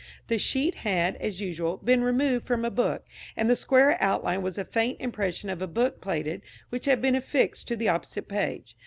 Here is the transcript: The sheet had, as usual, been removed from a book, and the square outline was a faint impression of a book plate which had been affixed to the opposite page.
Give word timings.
The 0.29 0.39
sheet 0.39 0.73
had, 0.81 1.15
as 1.17 1.41
usual, 1.41 1.77
been 1.77 2.03
removed 2.03 2.47
from 2.47 2.65
a 2.65 2.71
book, 2.71 3.05
and 3.37 3.47
the 3.47 3.55
square 3.55 3.97
outline 3.99 4.41
was 4.41 4.57
a 4.57 4.65
faint 4.65 4.99
impression 4.99 5.47
of 5.47 5.61
a 5.61 5.67
book 5.67 6.01
plate 6.01 6.41
which 6.69 6.85
had 6.85 7.03
been 7.03 7.13
affixed 7.13 7.67
to 7.67 7.75
the 7.75 7.89
opposite 7.89 8.27
page. 8.27 8.75